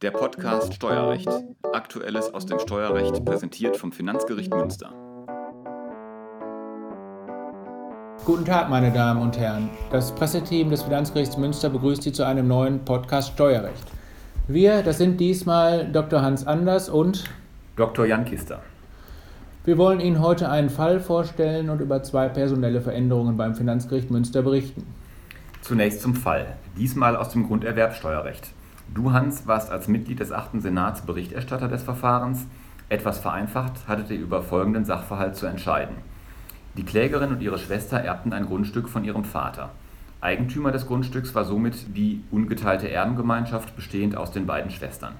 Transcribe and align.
Der 0.00 0.12
Podcast 0.12 0.74
Steuerrecht. 0.74 1.28
Aktuelles 1.72 2.32
aus 2.32 2.46
dem 2.46 2.60
Steuerrecht 2.60 3.24
präsentiert 3.24 3.76
vom 3.76 3.90
Finanzgericht 3.90 4.54
Münster. 4.54 4.92
Guten 8.24 8.44
Tag, 8.44 8.70
meine 8.70 8.92
Damen 8.92 9.20
und 9.20 9.36
Herren. 9.36 9.68
Das 9.90 10.14
Presseteam 10.14 10.70
des 10.70 10.82
Finanzgerichts 10.82 11.36
Münster 11.36 11.68
begrüßt 11.68 12.04
Sie 12.04 12.12
zu 12.12 12.24
einem 12.24 12.46
neuen 12.46 12.84
Podcast 12.84 13.32
Steuerrecht. 13.32 13.88
Wir, 14.46 14.84
das 14.84 14.98
sind 14.98 15.18
diesmal 15.18 15.90
Dr. 15.90 16.22
Hans 16.22 16.46
Anders 16.46 16.88
und 16.88 17.24
Dr. 17.74 18.06
Jan 18.06 18.24
Kister. 18.24 18.62
Wir 19.64 19.78
wollen 19.78 19.98
Ihnen 19.98 20.22
heute 20.22 20.48
einen 20.48 20.70
Fall 20.70 21.00
vorstellen 21.00 21.70
und 21.70 21.80
über 21.80 22.04
zwei 22.04 22.28
personelle 22.28 22.80
Veränderungen 22.80 23.36
beim 23.36 23.56
Finanzgericht 23.56 24.12
Münster 24.12 24.42
berichten. 24.42 24.86
Zunächst 25.60 26.02
zum 26.02 26.14
Fall, 26.14 26.54
diesmal 26.76 27.16
aus 27.16 27.30
dem 27.30 27.48
Grunderwerbsteuerrecht. 27.48 28.52
Du, 28.94 29.12
Hans, 29.12 29.46
warst 29.46 29.70
als 29.70 29.86
Mitglied 29.86 30.18
des 30.18 30.32
8. 30.32 30.62
Senats 30.62 31.02
Berichterstatter 31.02 31.68
des 31.68 31.82
Verfahrens. 31.82 32.46
Etwas 32.88 33.18
vereinfacht 33.18 33.86
hattet 33.86 34.10
ihr 34.10 34.18
über 34.18 34.42
folgenden 34.42 34.86
Sachverhalt 34.86 35.36
zu 35.36 35.46
entscheiden. 35.46 35.96
Die 36.76 36.84
Klägerin 36.84 37.30
und 37.30 37.42
ihre 37.42 37.58
Schwester 37.58 37.98
erbten 37.98 38.32
ein 38.32 38.46
Grundstück 38.46 38.88
von 38.88 39.04
ihrem 39.04 39.24
Vater. 39.24 39.70
Eigentümer 40.22 40.72
des 40.72 40.86
Grundstücks 40.86 41.34
war 41.34 41.44
somit 41.44 41.96
die 41.96 42.22
ungeteilte 42.30 42.90
Erbengemeinschaft 42.90 43.76
bestehend 43.76 44.16
aus 44.16 44.32
den 44.32 44.46
beiden 44.46 44.70
Schwestern. 44.70 45.14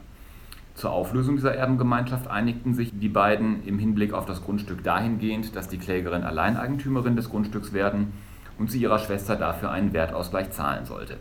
Zur 0.75 0.93
Auflösung 0.93 1.37
dieser 1.37 1.55
Erbengemeinschaft 1.55 2.27
einigten 2.27 2.73
sich 2.73 2.99
die 2.99 3.09
beiden 3.09 3.65
im 3.65 3.79
Hinblick 3.79 4.15
auf 4.15 4.25
das 4.25 4.43
Grundstück 4.43 4.83
dahingehend, 4.83 5.55
dass 5.55 5.69
die 5.69 5.79
Klägerin 5.79 6.23
Alleineigentümerin 6.23 7.17
des 7.17 7.29
Grundstücks 7.29 7.73
werden 7.73 8.13
und 8.59 8.71
sie 8.71 8.81
ihrer 8.81 8.99
Schwester 8.99 9.37
dafür 9.37 9.71
einen 9.71 9.93
Wertausgleich 9.93 10.53
zahlen 10.53 10.87
sollte. 10.87 11.19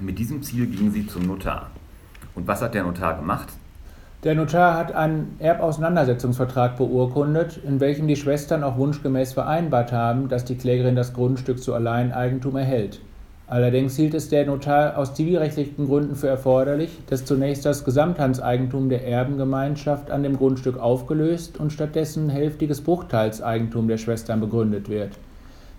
Mit 0.00 0.18
diesem 0.18 0.42
Ziel 0.42 0.66
gingen 0.66 0.90
sie 0.90 1.06
zum 1.06 1.26
Notar. 1.26 1.70
Und 2.34 2.46
was 2.46 2.62
hat 2.62 2.74
der 2.74 2.84
Notar 2.84 3.16
gemacht? 3.16 3.48
Der 4.24 4.34
Notar 4.34 4.76
hat 4.76 4.94
einen 4.94 5.36
Erbauseinandersetzungsvertrag 5.38 6.76
beurkundet, 6.76 7.60
in 7.66 7.80
welchem 7.80 8.06
die 8.06 8.16
Schwestern 8.16 8.62
auch 8.64 8.76
wunschgemäß 8.76 9.32
vereinbart 9.32 9.92
haben, 9.92 10.28
dass 10.28 10.44
die 10.44 10.54
Klägerin 10.54 10.96
das 10.96 11.12
Grundstück 11.12 11.62
zu 11.62 11.74
Alleineigentum 11.74 12.56
erhält. 12.56 13.00
Allerdings 13.48 13.96
hielt 13.96 14.14
es 14.14 14.30
der 14.30 14.46
Notar 14.46 14.96
aus 14.96 15.12
zivilrechtlichen 15.12 15.86
Gründen 15.86 16.14
für 16.14 16.28
erforderlich, 16.28 17.00
dass 17.08 17.26
zunächst 17.26 17.66
das 17.66 17.84
Gesamthandseigentum 17.84 18.88
der 18.88 19.06
Erbengemeinschaft 19.06 20.10
an 20.10 20.22
dem 20.22 20.38
Grundstück 20.38 20.78
aufgelöst 20.78 21.58
und 21.60 21.72
stattdessen 21.72 22.30
hälftiges 22.30 22.80
Bruchteilseigentum 22.80 23.88
der 23.88 23.98
Schwestern 23.98 24.40
begründet 24.40 24.88
wird. 24.88 25.18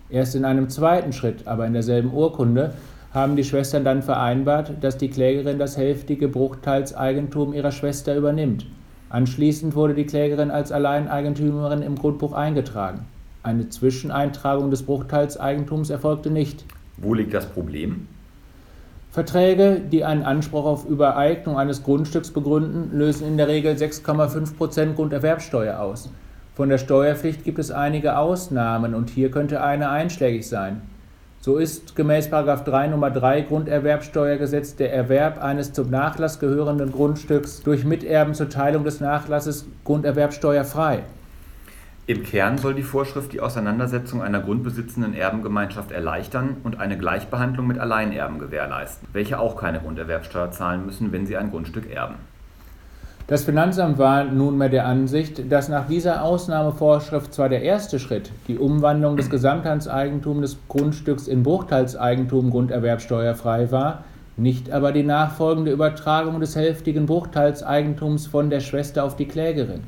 Erst 0.09 0.35
in 0.35 0.45
einem 0.45 0.69
zweiten 0.69 1.13
Schritt, 1.13 1.47
aber 1.47 1.65
in 1.65 1.73
derselben 1.73 2.13
Urkunde, 2.13 2.73
haben 3.13 3.35
die 3.35 3.43
Schwestern 3.43 3.85
dann 3.85 4.01
vereinbart, 4.01 4.73
dass 4.81 4.97
die 4.97 5.09
Klägerin 5.09 5.59
das 5.59 5.77
hälftige 5.77 6.27
Bruchteilseigentum 6.27 7.53
ihrer 7.53 7.71
Schwester 7.71 8.15
übernimmt. 8.15 8.65
Anschließend 9.09 9.75
wurde 9.75 9.93
die 9.93 10.07
Klägerin 10.07 10.49
als 10.49 10.71
Alleineigentümerin 10.71 11.83
im 11.83 11.95
Grundbuch 11.95 12.33
eingetragen. 12.33 13.05
Eine 13.43 13.69
Zwischeneintragung 13.69 14.71
des 14.71 14.83
Bruchteilseigentums 14.83 15.91
erfolgte 15.91 16.31
nicht. 16.31 16.65
Wo 16.97 17.13
liegt 17.13 17.33
das 17.33 17.45
Problem? 17.45 18.07
Verträge, 19.11 19.79
die 19.79 20.03
einen 20.03 20.23
Anspruch 20.23 20.65
auf 20.65 20.89
Übereignung 20.89 21.55
eines 21.55 21.83
Grundstücks 21.83 22.31
begründen, 22.31 22.97
lösen 22.97 23.27
in 23.27 23.37
der 23.37 23.47
Regel 23.47 23.75
6,5% 23.75 24.95
Grunderwerbsteuer 24.95 25.79
aus. 25.79 26.09
Von 26.55 26.69
der 26.69 26.79
Steuerpflicht 26.79 27.43
gibt 27.43 27.59
es 27.59 27.69
einige 27.69 28.17
Ausnahmen 28.17 28.95
und 28.95 29.11
hier 29.11 29.29
könnte 29.29 29.61
eine 29.61 29.89
einschlägig 29.89 30.47
sein. 30.47 30.81
So 31.45 31.57
ist 31.57 31.97
gemäß 31.97 32.29
3 32.29 32.87
Nummer 32.87 33.11
3 33.11 33.41
Grunderwerbsteuergesetz 33.41 34.77
der 34.77 34.93
Erwerb 34.93 35.43
eines 35.43 35.73
zum 35.73 35.89
Nachlass 35.89 36.39
gehörenden 36.39 36.93
Grundstücks 36.93 37.61
durch 37.63 37.83
Miterben 37.83 38.33
zur 38.33 38.47
Teilung 38.49 38.85
des 38.85 39.01
Nachlasses 39.01 39.65
grunderwerbsteuerfrei. 39.83 41.03
Im 42.07 42.23
Kern 42.23 42.57
soll 42.57 42.75
die 42.75 42.81
Vorschrift 42.81 43.33
die 43.33 43.41
Auseinandersetzung 43.41 44.21
einer 44.21 44.39
grundbesitzenden 44.39 45.13
Erbengemeinschaft 45.13 45.91
erleichtern 45.91 46.55
und 46.63 46.79
eine 46.79 46.97
Gleichbehandlung 46.97 47.67
mit 47.67 47.77
Alleinerben 47.77 48.39
gewährleisten, 48.39 49.05
welche 49.11 49.37
auch 49.37 49.57
keine 49.57 49.81
Grunderwerbsteuer 49.81 50.51
zahlen 50.51 50.85
müssen, 50.85 51.11
wenn 51.11 51.25
sie 51.25 51.35
ein 51.35 51.51
Grundstück 51.51 51.91
erben. 51.91 52.15
Das 53.27 53.45
Finanzamt 53.45 53.97
war 53.99 54.25
nunmehr 54.25 54.67
der 54.67 54.85
Ansicht, 54.85 55.49
dass 55.49 55.69
nach 55.69 55.87
dieser 55.87 56.23
Ausnahmevorschrift 56.23 57.33
zwar 57.33 57.47
der 57.47 57.61
erste 57.61 57.97
Schritt, 57.97 58.31
die 58.49 58.57
Umwandlung 58.57 59.15
des 59.15 59.29
Gesamthandseigentums 59.29 60.41
des 60.41 60.57
Grundstücks 60.67 61.27
in 61.29 61.41
Bruchteilseigentum 61.41 62.49
grunderwerbsteuerfrei 62.49 63.71
war, 63.71 64.03
nicht 64.35 64.71
aber 64.71 64.91
die 64.91 65.03
nachfolgende 65.03 65.71
Übertragung 65.71 66.41
des 66.41 66.57
hälftigen 66.57 67.05
Bruchteilseigentums 67.05 68.27
von 68.27 68.49
der 68.49 68.59
Schwester 68.59 69.05
auf 69.05 69.15
die 69.15 69.27
Klägerin. 69.27 69.83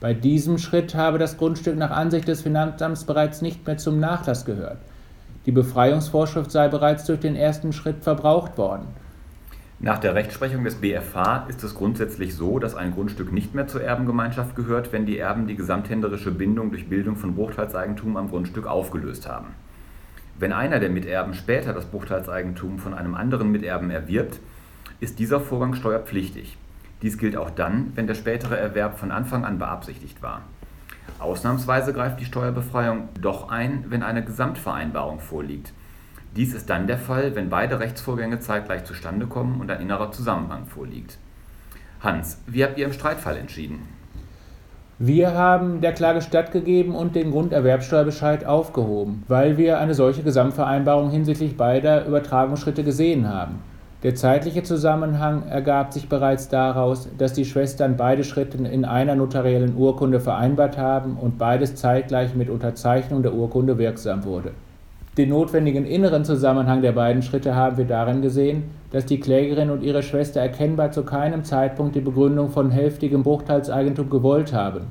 Bei 0.00 0.14
diesem 0.14 0.56
Schritt 0.56 0.94
habe 0.94 1.18
das 1.18 1.36
Grundstück 1.36 1.76
nach 1.76 1.90
Ansicht 1.90 2.28
des 2.28 2.40
Finanzamts 2.40 3.04
bereits 3.04 3.42
nicht 3.42 3.66
mehr 3.66 3.76
zum 3.76 4.00
Nachlass 4.00 4.46
gehört. 4.46 4.78
Die 5.44 5.52
Befreiungsvorschrift 5.52 6.50
sei 6.50 6.68
bereits 6.68 7.04
durch 7.04 7.20
den 7.20 7.36
ersten 7.36 7.74
Schritt 7.74 8.02
verbraucht 8.02 8.56
worden. 8.56 8.86
Nach 9.82 9.98
der 9.98 10.14
Rechtsprechung 10.14 10.62
des 10.62 10.74
BFH 10.74 11.46
ist 11.48 11.64
es 11.64 11.74
grundsätzlich 11.74 12.34
so, 12.34 12.58
dass 12.58 12.74
ein 12.74 12.92
Grundstück 12.92 13.32
nicht 13.32 13.54
mehr 13.54 13.66
zur 13.66 13.82
Erbengemeinschaft 13.82 14.54
gehört, 14.54 14.92
wenn 14.92 15.06
die 15.06 15.18
Erben 15.18 15.46
die 15.46 15.56
gesamthänderische 15.56 16.30
Bindung 16.32 16.70
durch 16.70 16.90
Bildung 16.90 17.16
von 17.16 17.34
Bruchteilseigentum 17.34 18.18
am 18.18 18.28
Grundstück 18.28 18.66
aufgelöst 18.66 19.26
haben. 19.26 19.54
Wenn 20.38 20.52
einer 20.52 20.80
der 20.80 20.90
Miterben 20.90 21.32
später 21.32 21.72
das 21.72 21.86
Bruchteilseigentum 21.86 22.78
von 22.78 22.92
einem 22.92 23.14
anderen 23.14 23.50
Miterben 23.50 23.88
erwirbt, 23.88 24.38
ist 25.00 25.18
dieser 25.18 25.40
Vorgang 25.40 25.72
steuerpflichtig. 25.72 26.58
Dies 27.00 27.16
gilt 27.16 27.38
auch 27.38 27.48
dann, 27.48 27.92
wenn 27.94 28.06
der 28.06 28.14
spätere 28.14 28.58
Erwerb 28.58 28.98
von 28.98 29.10
Anfang 29.10 29.46
an 29.46 29.58
beabsichtigt 29.58 30.22
war. 30.22 30.42
Ausnahmsweise 31.18 31.94
greift 31.94 32.20
die 32.20 32.26
Steuerbefreiung 32.26 33.08
doch 33.18 33.48
ein, 33.48 33.86
wenn 33.88 34.02
eine 34.02 34.22
Gesamtvereinbarung 34.22 35.20
vorliegt 35.20 35.72
dies 36.36 36.54
ist 36.54 36.70
dann 36.70 36.86
der 36.86 36.98
Fall, 36.98 37.34
wenn 37.34 37.50
beide 37.50 37.80
Rechtsvorgänge 37.80 38.38
zeitgleich 38.38 38.84
zustande 38.84 39.26
kommen 39.26 39.60
und 39.60 39.70
ein 39.70 39.80
innerer 39.80 40.12
Zusammenhang 40.12 40.66
vorliegt. 40.66 41.18
Hans, 42.00 42.40
wie 42.46 42.64
habt 42.64 42.78
ihr 42.78 42.86
im 42.86 42.92
Streitfall 42.92 43.36
entschieden? 43.36 43.80
Wir 44.98 45.34
haben 45.34 45.80
der 45.80 45.92
Klage 45.92 46.20
stattgegeben 46.20 46.94
und 46.94 47.16
den 47.16 47.30
Grunderwerbsteuerbescheid 47.30 48.44
aufgehoben, 48.44 49.24
weil 49.28 49.56
wir 49.56 49.78
eine 49.78 49.94
solche 49.94 50.22
Gesamtvereinbarung 50.22 51.10
hinsichtlich 51.10 51.56
beider 51.56 52.06
Übertragungsschritte 52.06 52.84
gesehen 52.84 53.28
haben. 53.28 53.60
Der 54.02 54.14
zeitliche 54.14 54.62
Zusammenhang 54.62 55.46
ergab 55.48 55.92
sich 55.92 56.08
bereits 56.08 56.48
daraus, 56.48 57.08
dass 57.18 57.32
die 57.32 57.44
Schwestern 57.44 57.96
beide 57.96 58.24
Schritte 58.24 58.58
in 58.58 58.84
einer 58.84 59.14
notariellen 59.14 59.76
Urkunde 59.76 60.20
vereinbart 60.20 60.78
haben 60.78 61.16
und 61.16 61.38
beides 61.38 61.74
zeitgleich 61.74 62.34
mit 62.34 62.48
Unterzeichnung 62.48 63.22
der 63.22 63.34
Urkunde 63.34 63.78
wirksam 63.78 64.24
wurde. 64.24 64.52
Den 65.18 65.30
notwendigen 65.30 65.86
inneren 65.86 66.24
Zusammenhang 66.24 66.82
der 66.82 66.92
beiden 66.92 67.22
Schritte 67.22 67.56
haben 67.56 67.76
wir 67.76 67.84
darin 67.84 68.22
gesehen, 68.22 68.64
dass 68.92 69.06
die 69.06 69.18
Klägerin 69.18 69.70
und 69.70 69.82
ihre 69.82 70.04
Schwester 70.04 70.40
erkennbar 70.40 70.92
zu 70.92 71.02
keinem 71.02 71.42
Zeitpunkt 71.42 71.96
die 71.96 72.00
Begründung 72.00 72.50
von 72.50 72.70
hälftigem 72.70 73.24
Bruchteilseigentum 73.24 74.08
gewollt 74.08 74.52
haben. 74.52 74.86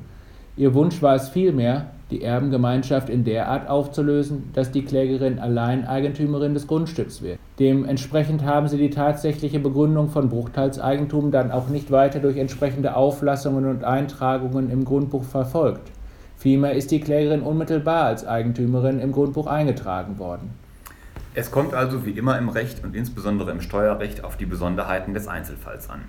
Ihr 0.58 0.74
Wunsch 0.74 1.00
war 1.00 1.14
es 1.14 1.30
vielmehr, 1.30 1.86
die 2.10 2.22
Erbengemeinschaft 2.22 3.08
in 3.08 3.24
der 3.24 3.48
Art 3.48 3.70
aufzulösen, 3.70 4.50
dass 4.52 4.70
die 4.70 4.84
Klägerin 4.84 5.38
allein 5.38 5.86
Eigentümerin 5.86 6.52
des 6.52 6.66
Grundstücks 6.66 7.22
wird. 7.22 7.38
Dementsprechend 7.58 8.44
haben 8.44 8.68
sie 8.68 8.76
die 8.76 8.90
tatsächliche 8.90 9.58
Begründung 9.58 10.10
von 10.10 10.28
Bruchteilseigentum 10.28 11.30
dann 11.30 11.50
auch 11.50 11.68
nicht 11.68 11.90
weiter 11.90 12.18
durch 12.18 12.36
entsprechende 12.36 12.94
Auflassungen 12.94 13.64
und 13.64 13.84
Eintragungen 13.84 14.70
im 14.70 14.84
Grundbuch 14.84 15.24
verfolgt. 15.24 15.92
Vielmehr 16.40 16.72
ist 16.72 16.90
die 16.90 17.00
Klägerin 17.00 17.42
unmittelbar 17.42 18.06
als 18.06 18.26
Eigentümerin 18.26 18.98
im 18.98 19.12
Grundbuch 19.12 19.46
eingetragen 19.46 20.18
worden. 20.18 20.54
Es 21.34 21.50
kommt 21.50 21.74
also 21.74 22.06
wie 22.06 22.12
immer 22.12 22.38
im 22.38 22.48
Recht 22.48 22.82
und 22.82 22.96
insbesondere 22.96 23.50
im 23.50 23.60
Steuerrecht 23.60 24.24
auf 24.24 24.38
die 24.38 24.46
Besonderheiten 24.46 25.12
des 25.12 25.28
Einzelfalls 25.28 25.90
an. 25.90 26.00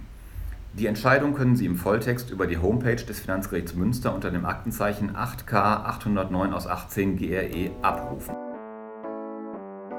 Die 0.73 0.87
Entscheidung 0.87 1.33
können 1.33 1.57
Sie 1.57 1.65
im 1.65 1.75
Volltext 1.75 2.31
über 2.31 2.47
die 2.47 2.57
Homepage 2.57 2.95
des 2.95 3.19
Finanzgerichts 3.19 3.75
Münster 3.75 4.15
unter 4.15 4.31
dem 4.31 4.45
Aktenzeichen 4.45 5.11
8K 5.11 5.83
809 5.83 6.53
aus 6.53 6.65
18 6.65 7.17
GRE 7.17 7.71
abrufen. 7.81 8.33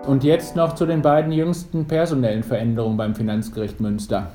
Und 0.07 0.25
jetzt 0.25 0.57
noch 0.57 0.75
zu 0.75 0.87
den 0.87 1.03
beiden 1.03 1.31
jüngsten 1.31 1.85
personellen 1.85 2.43
Veränderungen 2.43 2.97
beim 2.97 3.15
Finanzgericht 3.15 3.81
Münster. 3.81 4.33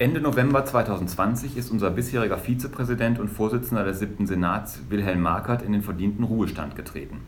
Ende 0.00 0.22
November 0.22 0.64
2020 0.64 1.58
ist 1.58 1.70
unser 1.70 1.90
bisheriger 1.90 2.38
Vizepräsident 2.38 3.18
und 3.18 3.28
Vorsitzender 3.28 3.84
des 3.84 3.98
7. 3.98 4.26
Senats 4.26 4.80
Wilhelm 4.88 5.20
Markert 5.20 5.60
in 5.60 5.72
den 5.72 5.82
verdienten 5.82 6.24
Ruhestand 6.24 6.74
getreten. 6.74 7.18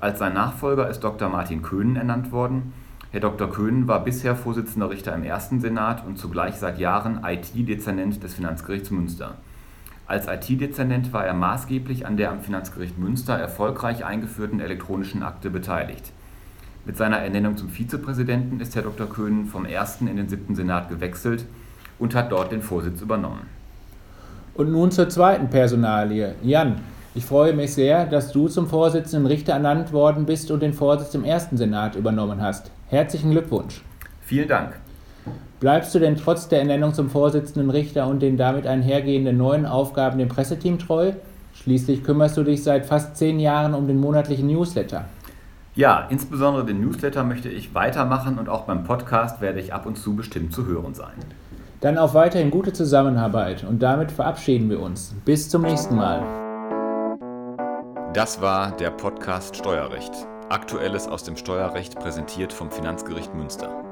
Als 0.00 0.18
sein 0.18 0.32
Nachfolger 0.32 0.88
ist 0.88 1.00
Dr. 1.00 1.28
Martin 1.28 1.60
Köhnen 1.60 1.96
ernannt 1.96 2.32
worden. 2.32 2.72
Herr 3.10 3.20
Dr. 3.20 3.50
Köhnen 3.50 3.86
war 3.86 4.02
bisher 4.02 4.34
Vorsitzender 4.34 4.88
Richter 4.88 5.14
im 5.14 5.24
ersten 5.24 5.60
Senat 5.60 6.06
und 6.06 6.16
zugleich 6.16 6.54
seit 6.54 6.78
Jahren 6.78 7.20
IT-Dezernent 7.22 8.22
des 8.22 8.32
Finanzgerichts 8.32 8.90
Münster. 8.90 9.34
Als 10.06 10.26
IT-Dezernent 10.26 11.12
war 11.12 11.26
er 11.26 11.34
maßgeblich 11.34 12.06
an 12.06 12.16
der 12.16 12.30
am 12.30 12.40
Finanzgericht 12.40 12.96
Münster 12.96 13.34
erfolgreich 13.34 14.06
eingeführten 14.06 14.60
elektronischen 14.60 15.22
Akte 15.22 15.50
beteiligt. 15.50 16.12
Mit 16.86 16.96
seiner 16.96 17.18
Ernennung 17.18 17.58
zum 17.58 17.68
Vizepräsidenten 17.68 18.60
ist 18.60 18.74
Herr 18.74 18.84
Dr. 18.84 19.06
Köhnen 19.06 19.44
vom 19.44 19.66
ersten 19.66 20.06
in 20.06 20.16
den 20.16 20.30
siebten 20.30 20.54
Senat 20.54 20.88
gewechselt 20.88 21.44
und 21.98 22.14
hat 22.14 22.32
dort 22.32 22.52
den 22.52 22.62
Vorsitz 22.62 23.00
übernommen. 23.00 23.48
Und 24.54 24.72
nun 24.72 24.90
zur 24.90 25.08
zweiten 25.08 25.50
Personalie. 25.50 26.34
Jan, 26.42 26.76
ich 27.14 27.24
freue 27.24 27.52
mich 27.52 27.74
sehr, 27.74 28.06
dass 28.06 28.32
du 28.32 28.48
zum 28.48 28.66
Vorsitzenden 28.66 29.26
Richter 29.26 29.54
ernannt 29.54 29.92
worden 29.92 30.26
bist 30.26 30.50
und 30.50 30.62
den 30.62 30.74
Vorsitz 30.74 31.14
im 31.14 31.24
ersten 31.24 31.56
Senat 31.56 31.96
übernommen 31.96 32.42
hast. 32.42 32.70
Herzlichen 32.88 33.30
Glückwunsch. 33.30 33.82
Vielen 34.22 34.48
Dank. 34.48 34.78
Bleibst 35.58 35.94
du 35.94 35.98
denn 35.98 36.16
trotz 36.16 36.48
der 36.48 36.60
Ernennung 36.60 36.92
zum 36.92 37.08
Vorsitzenden 37.08 37.70
Richter 37.70 38.06
und 38.06 38.20
den 38.20 38.36
damit 38.36 38.66
einhergehenden 38.66 39.38
neuen 39.38 39.64
Aufgaben 39.64 40.18
dem 40.18 40.28
Presseteam 40.28 40.78
treu? 40.78 41.12
Schließlich 41.54 42.04
kümmerst 42.04 42.36
du 42.36 42.42
dich 42.42 42.62
seit 42.62 42.84
fast 42.84 43.16
zehn 43.16 43.40
Jahren 43.40 43.72
um 43.72 43.86
den 43.86 43.98
monatlichen 43.98 44.46
Newsletter. 44.46 45.06
Ja, 45.74 46.06
insbesondere 46.10 46.66
den 46.66 46.80
Newsletter 46.80 47.24
möchte 47.24 47.48
ich 47.48 47.74
weitermachen 47.74 48.38
und 48.38 48.48
auch 48.48 48.64
beim 48.64 48.84
Podcast 48.84 49.40
werde 49.40 49.60
ich 49.60 49.72
ab 49.72 49.86
und 49.86 49.96
zu 49.96 50.14
bestimmt 50.14 50.52
zu 50.52 50.66
hören 50.66 50.94
sein. 50.94 51.14
Dann 51.86 51.98
auf 51.98 52.14
weiterhin 52.14 52.50
gute 52.50 52.72
Zusammenarbeit 52.72 53.62
und 53.62 53.80
damit 53.80 54.10
verabschieden 54.10 54.68
wir 54.68 54.80
uns. 54.80 55.14
Bis 55.24 55.48
zum 55.48 55.62
nächsten 55.62 55.94
Mal. 55.94 56.20
Das 58.12 58.40
war 58.40 58.72
der 58.72 58.90
Podcast 58.90 59.54
Steuerrecht. 59.54 60.10
Aktuelles 60.48 61.06
aus 61.06 61.22
dem 61.22 61.36
Steuerrecht 61.36 61.96
präsentiert 61.96 62.52
vom 62.52 62.72
Finanzgericht 62.72 63.32
Münster. 63.36 63.85